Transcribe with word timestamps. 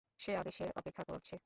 সে 0.19 0.31
আদেশের 0.37 0.69
অপেক্ষা 0.75 1.03
করছে। 1.03 1.35